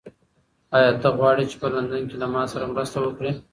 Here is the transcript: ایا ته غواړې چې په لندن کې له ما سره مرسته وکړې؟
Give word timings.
ایا 0.77 0.91
ته 1.01 1.07
غواړې 1.17 1.43
چې 1.51 1.55
په 1.61 1.67
لندن 1.73 2.01
کې 2.09 2.15
له 2.21 2.27
ما 2.33 2.43
سره 2.53 2.71
مرسته 2.73 2.97
وکړې؟ 3.01 3.31